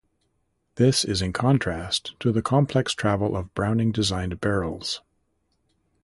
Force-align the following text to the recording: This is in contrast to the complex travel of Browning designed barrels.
This 0.77 1.05
is 1.05 1.21
in 1.21 1.31
contrast 1.31 2.19
to 2.21 2.31
the 2.31 2.41
complex 2.41 2.95
travel 2.95 3.37
of 3.37 3.53
Browning 3.53 3.91
designed 3.91 4.41
barrels. 4.41 5.01